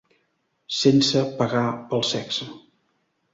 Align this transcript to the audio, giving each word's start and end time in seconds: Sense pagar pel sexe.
Sense 0.77 1.21
pagar 1.41 1.67
pel 1.93 2.03
sexe. 2.13 2.49